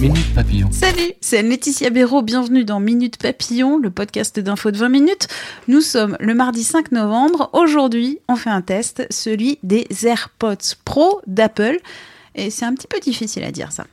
[0.00, 0.68] Minute Papillon.
[0.72, 5.28] Salut, c'est Laetitia Béraud, bienvenue dans Minute Papillon, le podcast d'info de 20 minutes.
[5.68, 7.48] Nous sommes le mardi 5 novembre.
[7.54, 11.78] Aujourd'hui, on fait un test, celui des AirPods Pro d'Apple.
[12.34, 13.86] Et c'est un petit peu difficile à dire ça.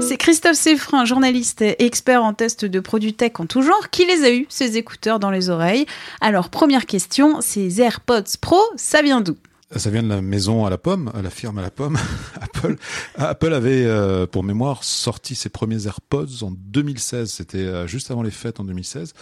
[0.00, 4.06] C'est Christophe Seffrin, journaliste et expert en test de produits tech en tout genre, qui
[4.06, 5.84] les a eu, ces écouteurs dans les oreilles.
[6.22, 9.36] Alors, première question, ces AirPods Pro, ça vient d'où?
[9.76, 11.98] Ça vient de la maison à la pomme, à la firme à la pomme,
[12.40, 12.76] Apple.
[13.16, 17.30] Apple avait, euh, pour mémoire, sorti ses premiers AirPods en 2016.
[17.30, 19.12] C'était euh, juste avant les fêtes en 2016.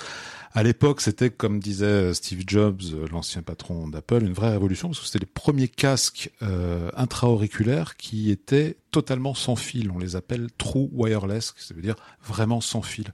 [0.57, 2.81] À l'époque, c'était, comme disait euh, Steve Jobs,
[3.13, 8.31] l'ancien patron d'Apple, une vraie révolution parce que c'était les premiers casques euh, intra-auriculaires qui
[8.31, 9.91] étaient totalement sans fil.
[9.91, 13.13] On les appelle true wireless, ça veut dire vraiment sans fil.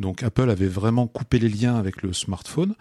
[0.00, 2.74] Donc Apple avait vraiment coupé les liens avec le smartphone,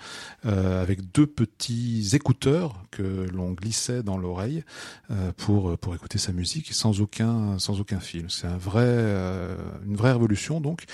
[0.47, 4.63] euh, avec deux petits écouteurs que l'on glissait dans l'oreille
[5.11, 8.25] euh, pour écouter sa musique sans aucun sans fil.
[8.29, 9.55] C'est un vrai euh,
[9.85, 10.85] une vraie révolution donc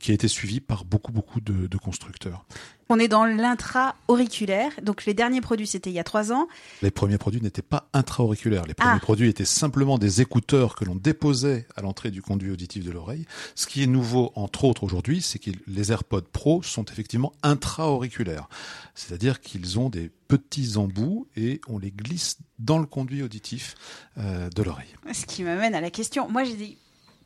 [0.00, 2.46] qui a été suivie par beaucoup de constructeurs.
[2.94, 4.70] On est dans l'intra-auriculaire.
[4.82, 6.46] Donc, les derniers produits, c'était il y a trois ans.
[6.82, 8.66] Les premiers produits n'étaient pas intra-auriculaires.
[8.66, 9.00] Les premiers Ah.
[9.00, 13.24] produits étaient simplement des écouteurs que l'on déposait à l'entrée du conduit auditif de l'oreille.
[13.54, 18.46] Ce qui est nouveau, entre autres, aujourd'hui, c'est que les AirPods Pro sont effectivement intra-auriculaires.
[18.94, 23.74] C'est-à-dire qu'ils ont des petits embouts et on les glisse dans le conduit auditif
[24.18, 24.94] euh, de l'oreille.
[25.14, 26.28] Ce qui m'amène à la question.
[26.28, 26.76] Moi, j'ai des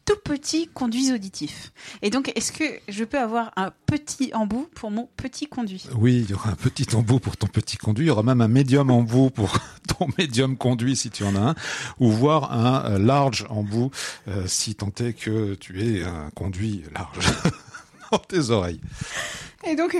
[0.06, 1.72] tout petits conduits auditifs.
[2.00, 5.84] Et donc, est-ce que je peux avoir un petit embout pour mon petit conduit?
[5.96, 8.06] Oui, il y aura un petit embout pour ton petit conduit.
[8.06, 9.58] Il y aura même un médium embout pour
[9.98, 11.54] ton médium conduit si tu en as un,
[11.98, 13.90] ou voire un euh, large embout
[14.28, 17.26] euh, si tant est que tu aies un conduit large
[18.12, 18.80] dans tes oreilles.
[19.66, 19.96] Et donc,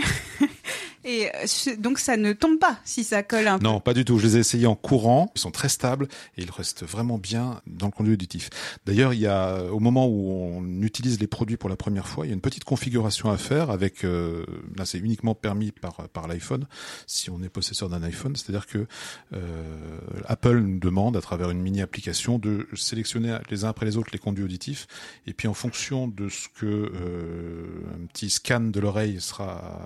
[1.06, 3.65] et euh, donc ça ne tombe pas si ça colle un peu.
[3.65, 4.19] Non, pas du tout.
[4.19, 5.31] Je les ai essayés en courant.
[5.37, 8.50] Ils sont très stables et ils restent vraiment bien dans le conduit auditif.
[8.84, 12.27] D'ailleurs, il y a, au moment où on utilise les produits pour la première fois,
[12.27, 14.45] il y a une petite configuration à faire avec, euh,
[14.77, 16.66] là, c'est uniquement permis par, par l'iPhone,
[17.06, 18.34] si on est possesseur d'un iPhone.
[18.34, 18.87] C'est-à-dire que,
[19.33, 23.97] euh, Apple nous demande, à travers une mini application, de sélectionner les uns après les
[23.97, 24.89] autres les conduits auditifs.
[25.27, 27.65] Et puis, en fonction de ce que, euh,
[27.95, 29.81] un petit scan de l'oreille sera,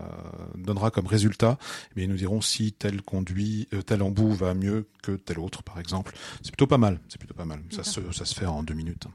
[0.61, 1.59] donnera comme résultat,
[1.95, 5.63] mais ils nous diront si tel conduit, euh, tel embout va mieux que tel autre,
[5.63, 6.15] par exemple.
[6.43, 7.01] C'est plutôt pas mal.
[7.09, 7.61] C'est plutôt pas mal.
[7.71, 9.07] Ça se, ça se fait en deux minutes.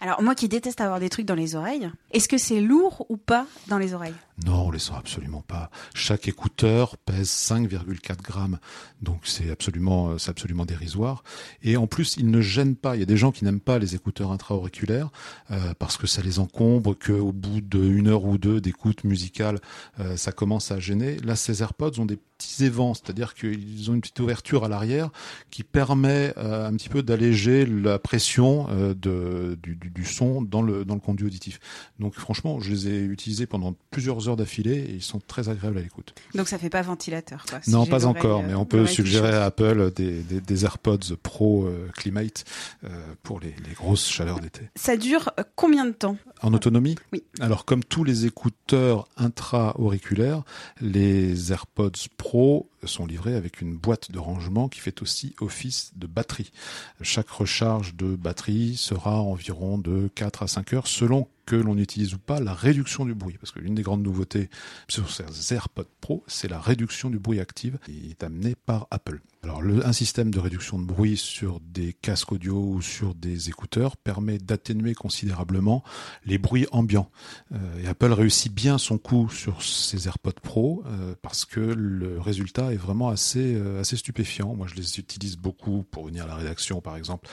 [0.00, 3.16] Alors, moi qui déteste avoir des trucs dans les oreilles, est-ce que c'est lourd ou
[3.16, 4.14] pas dans les oreilles?
[4.46, 5.70] Non, on les sent absolument pas.
[5.94, 8.58] Chaque écouteur pèse 5,4 grammes,
[9.02, 11.24] donc c'est absolument, euh, c'est absolument dérisoire.
[11.62, 12.94] Et en plus, ils ne gênent pas.
[12.94, 15.10] Il y a des gens qui n'aiment pas les écouteurs intra-auriculaires
[15.50, 19.58] euh, parce que ça les encombre, qu'au bout d'une heure ou deux d'écoute musicale,
[19.98, 21.16] euh, ça commence à gêner.
[21.18, 25.10] Là, ces AirPods ont des petits évents, c'est-à-dire qu'ils ont une petite ouverture à l'arrière
[25.50, 30.42] qui permet euh, un petit peu d'alléger la pression euh, de, du, du, du son
[30.42, 31.58] dans le, dans le conduit auditif.
[31.98, 35.78] Donc franchement, je les ai utilisés pendant plusieurs heures d'affilée et ils sont très agréables
[35.78, 36.14] à l'écoute.
[36.34, 37.60] Donc ça fait pas ventilateur, quoi.
[37.62, 41.16] si non, pas encore, euh, mais on peut suggérer à Apple des, des, des AirPods
[41.22, 42.44] Pro euh, Climate
[43.22, 44.70] pour les, les grosses chaleurs d'été.
[44.76, 46.16] Ça dure combien de temps?
[46.42, 46.94] En autonomie?
[47.12, 47.24] Oui.
[47.40, 50.42] Alors, comme tous les écouteurs intra-auriculaires,
[50.80, 56.06] les AirPods Pro sont livrés avec une boîte de rangement qui fait aussi office de
[56.06, 56.52] batterie.
[57.02, 62.12] Chaque recharge de batterie sera environ de 4 à 5 heures selon que l'on utilise
[62.12, 63.38] ou pas la réduction du bruit.
[63.40, 64.50] Parce que l'une des grandes nouveautés
[64.86, 69.20] sur ces AirPods Pro, c'est la réduction du bruit active qui est amenée par Apple.
[69.42, 73.96] Alors, un système de réduction de bruit sur des casques audio ou sur des écouteurs
[73.96, 75.82] permet d'atténuer considérablement
[76.26, 77.10] les bruits ambiants.
[77.52, 82.20] Euh, et Apple réussit bien son coup sur ces AirPods Pro euh, parce que le
[82.20, 84.54] résultat est vraiment assez, euh, assez stupéfiant.
[84.54, 87.28] Moi, je les utilise beaucoup pour venir à la rédaction, par exemple,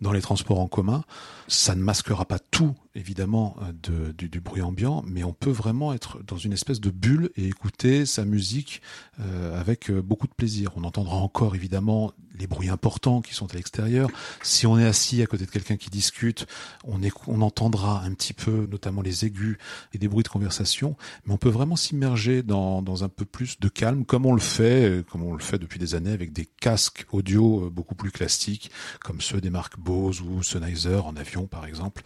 [0.00, 1.04] dans les transports en commun.
[1.48, 3.56] Ça ne masquera pas tout évidemment
[3.88, 7.46] euh, du, bruit ambiant, mais on peut vraiment être dans une espèce de bulle et
[7.46, 8.82] écouter sa musique
[9.20, 10.72] euh, avec euh, beaucoup de plaisir.
[10.76, 14.08] On entendra encore évidemment les bruits importants qui sont à l'extérieur.
[14.42, 16.46] Si on est assis à côté de quelqu'un qui discute,
[16.84, 19.58] on entendra un petit peu, notamment les aigus
[19.92, 23.60] et des bruits de conversation, mais on peut vraiment s'immerger dans, dans un peu plus
[23.60, 26.46] de calme, comme on le fait, comme on le fait depuis des années avec des
[26.46, 28.70] casques audio beaucoup plus classiques,
[29.04, 32.02] comme ceux des marques Bose ou Sennheiser en avion par exemple,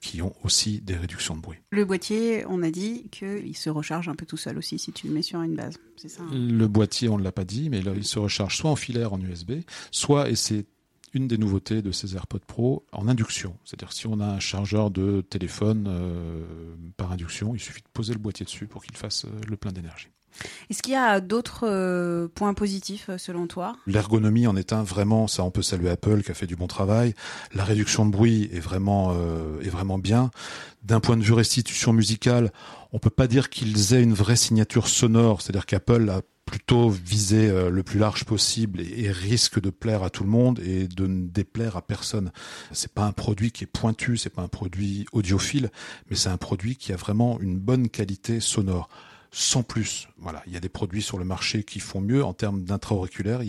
[0.00, 1.58] qui ont aussi des réductions de bruit.
[1.70, 5.08] Le boîtier, on a dit qu'il se recharge un peu tout seul aussi si tu
[5.08, 5.78] le mets sur une base.
[5.96, 6.30] C'est ça hein?
[6.32, 9.12] Le boîtier, on ne l'a pas dit, mais là, il se recharge soit en filaire
[9.12, 9.52] en USB,
[9.90, 10.64] soit, et c'est
[11.12, 13.56] une des nouveautés de ces AirPods Pro en induction.
[13.64, 16.44] C'est-à-dire si on a un chargeur de téléphone euh,
[16.96, 19.72] par induction, il suffit de poser le boîtier dessus pour qu'il fasse euh, le plein
[19.72, 20.08] d'énergie.
[20.70, 23.76] Est-ce qu'il y a d'autres euh, points positifs selon toi?
[23.86, 26.66] L'ergonomie en est un vraiment, ça on peut saluer Apple qui a fait du bon
[26.66, 27.14] travail.
[27.54, 30.30] La réduction de bruit est vraiment euh, est vraiment bien.
[30.82, 32.52] D'un point de vue restitution musicale,
[32.92, 37.50] on peut pas dire qu'ils aient une vraie signature sonore, c'est-à-dire qu'Apple a plutôt visé
[37.50, 41.06] euh, le plus large possible et, risque de plaire à tout le monde et de
[41.06, 42.32] ne déplaire à personne.
[42.72, 45.70] C'est pas un produit qui est pointu, c'est pas un produit audiophile,
[46.08, 48.88] mais c'est un produit qui a vraiment une bonne qualité sonore
[49.30, 50.08] sans plus.
[50.16, 53.42] Voilà, il y a des produits sur le marché qui font mieux en termes d'intra-auriculaire.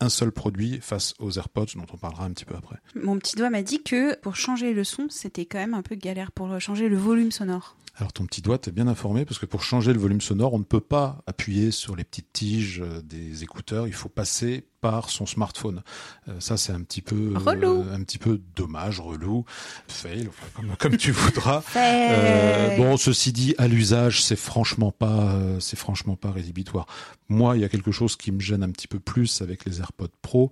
[0.00, 2.76] Un seul produit face aux AirPods dont on parlera un petit peu après.
[2.94, 5.94] Mon petit doigt m'a dit que pour changer le son, c'était quand même un peu
[5.94, 7.76] galère pour changer le volume sonore.
[7.96, 10.58] Alors ton petit doigt t'es bien informé parce que pour changer le volume sonore, on
[10.58, 15.26] ne peut pas appuyer sur les petites tiges des écouteurs, il faut passer par son
[15.26, 15.82] smartphone.
[16.28, 19.44] Euh, ça c'est un petit peu euh, un petit peu dommage, relou,
[19.88, 21.62] fail, enfin, comme, comme tu voudras.
[21.76, 26.86] euh, bon, ceci dit, à l'usage, c'est franchement pas c'est franchement pas rédhibitoire.
[27.28, 29.80] Moi, il y a quelque chose qui me gêne un petit peu plus avec les
[29.80, 30.50] AirPods Pro,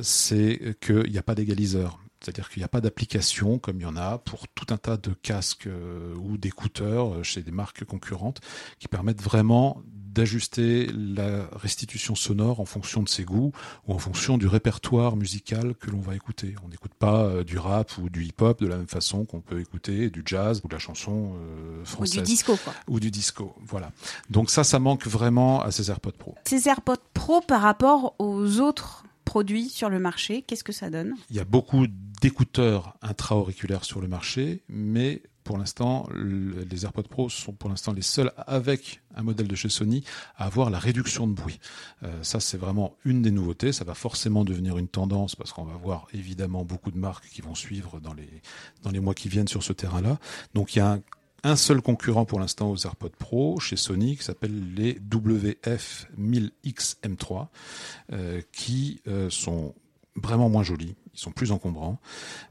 [0.00, 1.98] c'est qu'il n'y a pas d'égaliseur.
[2.20, 4.96] C'est-à-dire qu'il n'y a pas d'application comme il y en a pour tout un tas
[4.96, 5.68] de casques
[6.16, 8.40] ou d'écouteurs chez des marques concurrentes
[8.80, 9.82] qui permettent vraiment
[10.16, 13.52] d'ajuster la restitution sonore en fonction de ses goûts
[13.86, 16.54] ou en fonction du répertoire musical que l'on va écouter.
[16.64, 19.60] On n'écoute pas euh, du rap ou du hip-hop de la même façon qu'on peut
[19.60, 22.16] écouter du jazz ou de la chanson euh, française.
[22.16, 22.72] Ou du disco, quoi.
[22.88, 23.92] Ou du disco, voilà.
[24.30, 26.34] Donc ça, ça manque vraiment à ces AirPods Pro.
[26.44, 31.14] Ces AirPods Pro par rapport aux autres produits sur le marché, qu'est-ce que ça donne?
[31.28, 31.86] Il y a beaucoup
[32.22, 38.02] d'écouteurs intra-auriculaires sur le marché, mais pour l'instant, les AirPods Pro sont pour l'instant les
[38.02, 40.02] seuls avec un modèle de chez Sony
[40.36, 41.60] à avoir la réduction de bruit.
[42.02, 43.72] Euh, ça, c'est vraiment une des nouveautés.
[43.72, 47.42] Ça va forcément devenir une tendance parce qu'on va voir évidemment beaucoup de marques qui
[47.42, 48.42] vont suivre dans les
[48.82, 50.18] dans les mois qui viennent sur ce terrain-là.
[50.54, 50.98] Donc, il y a
[51.44, 57.46] un, seul concurrent pour l'instant aux AirPods Pro chez Sony qui s'appelle les WF-1000X M3
[58.12, 59.76] euh, qui euh, sont
[60.16, 61.98] vraiment moins jolis, ils sont plus encombrants,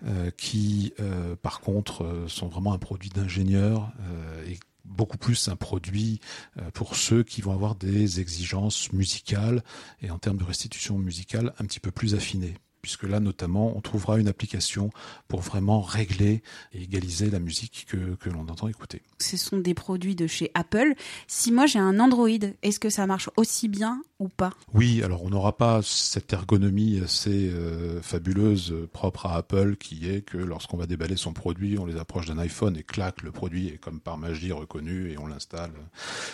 [0.06, 3.92] euh, qui euh, par contre euh, sont vraiment un produit d'ingénieur
[4.48, 6.20] et beaucoup plus un produit
[6.74, 9.64] pour ceux qui vont avoir des exigences musicales
[10.02, 12.54] et en termes de restitution musicale un petit peu plus affinées
[12.86, 14.92] puisque là notamment on trouvera une application
[15.28, 19.02] pour vraiment régler et égaliser la musique que, que l'on entend écouter.
[19.18, 20.94] Ce sont des produits de chez Apple.
[21.26, 22.30] Si moi j'ai un Android,
[22.62, 24.52] est-ce que ça marche aussi bien ou pas?
[24.76, 30.08] Oui, alors on n'aura pas cette ergonomie assez euh, fabuleuse euh, propre à Apple qui
[30.08, 33.32] est que lorsqu'on va déballer son produit, on les approche d'un iPhone et clac, le
[33.32, 35.74] produit est comme par magie reconnu et on l'installe.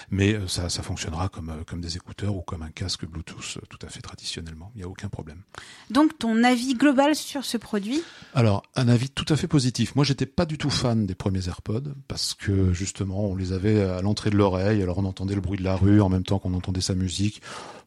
[0.09, 3.80] Mais euh, ça, ça fonctionnera comme, comme des écouteurs ou comme un casque Bluetooth tout
[3.86, 4.71] à fait traditionnellement.
[4.75, 5.44] Il n'y a aucun problème.
[5.89, 8.01] Donc ton avis global sur ce produit
[8.33, 9.95] Alors, un avis tout à fait positif.
[9.95, 13.81] Moi, j'étais pas du tout fan des premiers AirPods parce que justement, on les avait
[13.81, 16.39] à l'entrée de l'oreille, alors on entendait le bruit de la rue en même temps
[16.39, 17.41] qu'on entendait sa musique.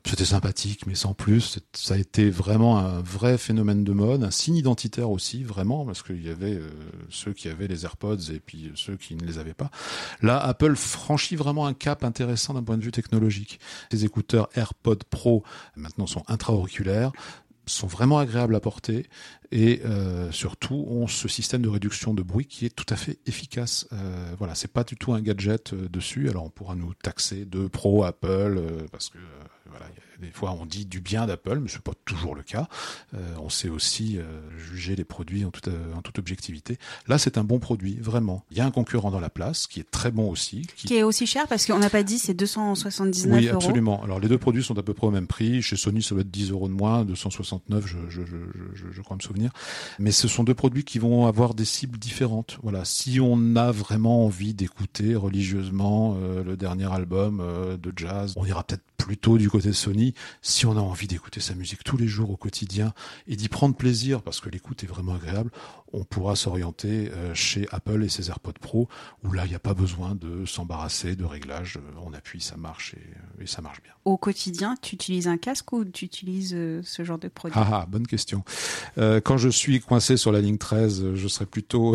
[0.06, 1.58] C'était sympathique, mais sans plus.
[1.72, 6.02] Ça a été vraiment un vrai phénomène de mode, un signe identitaire aussi, vraiment, parce
[6.02, 6.68] qu'il y avait euh,
[7.08, 9.70] ceux qui avaient les AirPods et puis ceux qui ne les avaient pas.
[10.20, 13.58] Là, Apple franchit vraiment un cap intéressant d'un point de vue technologique.
[13.92, 15.42] Les écouteurs AirPods Pro
[15.74, 17.10] maintenant sont intra-auriculaires,
[17.66, 19.06] sont vraiment agréables à porter
[19.50, 23.18] et euh, surtout ont ce système de réduction de bruit qui est tout à fait
[23.26, 23.86] efficace.
[23.92, 26.28] Euh, voilà, c'est pas du tout un gadget euh, dessus.
[26.28, 29.18] Alors on pourra nous taxer de pro Apple parce que
[29.70, 29.86] voilà,
[30.20, 32.68] des fois on dit du bien d'Apple, mais c'est pas toujours le cas.
[33.14, 34.22] Euh, on sait aussi euh,
[34.56, 36.78] juger les produits en toute, en toute objectivité.
[37.08, 38.44] Là, c'est un bon produit, vraiment.
[38.50, 40.62] Il y a un concurrent dans la place qui est très bon aussi.
[40.76, 43.56] Qui, qui est aussi cher parce qu'on n'a pas dit c'est 279 oui, euros.
[43.56, 44.02] absolument.
[44.02, 45.62] Alors les deux produits sont à peu près au même prix.
[45.62, 48.36] Chez Sony, ça doit être 10 euros de moins, 269, je, je, je,
[48.74, 49.50] je, je crois me souvenir.
[49.98, 52.58] Mais ce sont deux produits qui vont avoir des cibles différentes.
[52.62, 58.34] Voilà, si on a vraiment envie d'écouter religieusement euh, le dernier album euh, de jazz,
[58.36, 60.14] on ira peut-être plutôt du côté de Sony.
[60.40, 62.94] Si on a envie d'écouter sa musique tous les jours au quotidien
[63.26, 65.50] et d'y prendre plaisir, parce que l'écoute est vraiment agréable,
[65.92, 68.88] on pourra s'orienter euh, chez Apple et ses AirPods Pro,
[69.22, 71.78] où là, il n'y a pas besoin de s'embarrasser de réglages.
[72.02, 73.92] On appuie, ça marche et, et, ça marche bien.
[74.06, 77.58] Au quotidien, tu utilises un casque ou tu utilises ce genre de produit?
[77.60, 78.42] Ah, ah, bonne question.
[78.96, 81.94] Euh, quand je suis coincé sur la ligne 13, je serais plutôt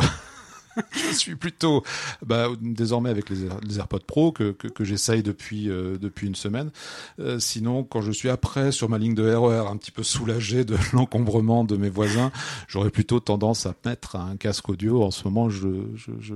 [0.92, 1.84] je suis plutôt
[2.26, 6.72] bah, désormais avec les, AirPods Pro que, que, que j'essaye depuis euh, depuis une semaine.
[7.20, 10.66] Euh, sinon, quand je suis après sur ma ligne de RER, un petit peu soulagé
[10.66, 12.32] de l'encombrement de mes voisins,
[12.68, 15.04] j'aurais plutôt tendance à mettre un casque audio.
[15.04, 15.50] En ce moment,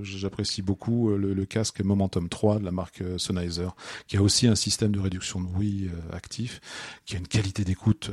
[0.04, 3.70] j'apprécie beaucoup euh, le, le, casque Momentum 3 de la marque euh, Sennheiser,
[4.08, 6.62] qui a aussi un système de réduction de bruit euh, actif,
[7.06, 8.12] qui a une qualité d'écoute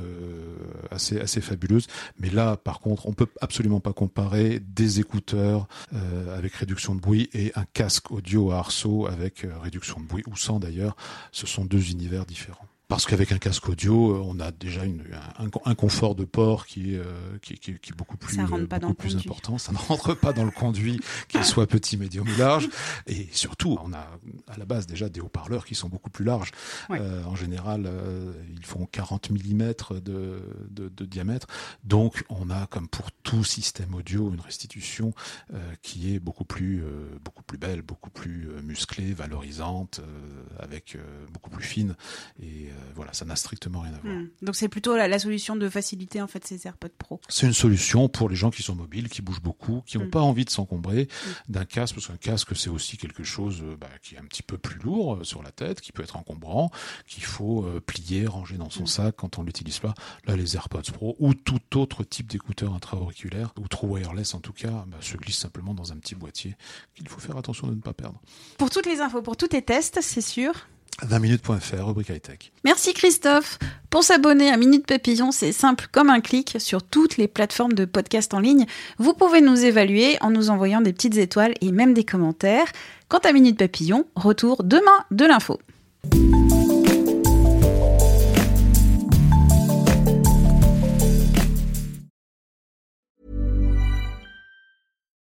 [0.91, 1.87] assez assez fabuleuse.
[2.19, 7.01] Mais là, par contre, on peut absolument pas comparer des écouteurs euh, avec réduction de
[7.01, 10.97] bruit et un casque audio à arceau avec euh, réduction de bruit ou sans d'ailleurs.
[11.33, 15.05] Ce sont deux univers différents parce qu'avec un casque audio, euh, on a déjà une,
[15.39, 17.05] un, un, confort de port qui, euh,
[17.41, 19.59] qui, qui, qui, est beaucoup plus, euh, beaucoup plus important.
[19.59, 22.69] Ça ne rentre pas dans le conduit, qu'il soit petit, médium ou large.
[23.07, 24.11] Et surtout, on a
[24.49, 26.51] à la base déjà des haut-parleurs qui sont beaucoup plus larges.
[26.91, 29.73] Euh, en général, euh, ils font 40 mm
[30.05, 31.47] de, de, de, diamètre.
[31.85, 35.15] Donc, on a, comme pour tout système audio, une restitution
[35.83, 36.83] qui est beaucoup plus,
[37.25, 40.01] beaucoup plus belle, beaucoup plus musclée, valorisante,
[40.59, 40.99] avec
[41.33, 41.95] beaucoup plus fine.
[42.43, 44.15] Et euh, voilà, ça n'a strictement rien à voir.
[44.15, 44.29] Mmh.
[44.43, 47.21] Donc c'est plutôt la, la, solution de faciliter en fait ces AirPods Pro.
[47.29, 50.11] C'est une solution pour les gens qui sont mobiles, qui bougent beaucoup, qui n'ont mmh.
[50.11, 51.53] pas envie de s'encombrer mmh.
[51.53, 54.43] d'un casque, parce qu'un casque c'est aussi quelque chose euh, bah, qui est un petit
[54.43, 56.71] peu plus lourd euh, sur la tête, qui peut être encombrant,
[57.07, 59.95] qu'il faut euh, plier, ranger dans son sac quand on l'utilise pas.
[60.27, 64.53] Là, les AirPods Pro ou tout autre type d'écouteur intra-auriculaire ou trop wireless en tout
[64.53, 66.57] cas, bah, se glissent simplement dans un petit boîtier
[66.95, 68.21] qu'il faut faire attention de ne pas perdre.
[68.59, 70.53] Pour toutes les infos, pour tous tes tests, c'est sûr
[71.07, 72.53] 20minutes.fr, rubrique high-tech.
[72.65, 73.59] Merci Christophe.
[73.91, 77.85] Pour s'abonner à Minute Papillon, c'est simple comme un clic sur toutes les plateformes de
[77.85, 78.67] podcast en ligne.
[78.99, 82.67] Vous pouvez nous évaluer en nous envoyant des petites étoiles et même des commentaires.
[83.09, 85.59] Quant à Minute Papillon, retour demain de l'info.